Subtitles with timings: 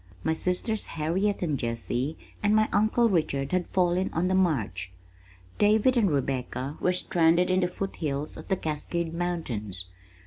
[0.23, 4.91] My sisters Harriet and Jessie and my uncle Richard had fallen on the march.
[5.59, 9.85] David and Rebecca were stranded in the foot hills of the Cascade mountains.